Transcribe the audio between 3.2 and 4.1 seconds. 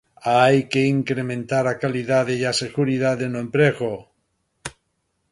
no emprego.